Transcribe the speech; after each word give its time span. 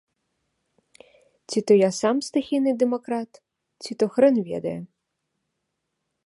Ці 1.49 1.59
то 1.71 1.77
я 1.77 1.89
сам 2.01 2.15
стыхійны 2.29 2.71
дэмакрат, 2.85 3.31
ці 3.85 3.91
то 4.01 4.05
хрэн 4.17 4.35
ведае. 4.49 4.75